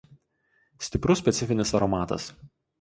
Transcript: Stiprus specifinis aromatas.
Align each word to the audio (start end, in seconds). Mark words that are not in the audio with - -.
Stiprus 0.87 1.21
specifinis 1.23 1.77
aromatas. 1.81 2.29